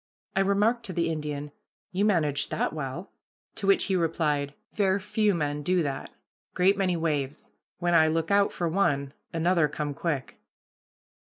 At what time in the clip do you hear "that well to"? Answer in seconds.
2.49-3.67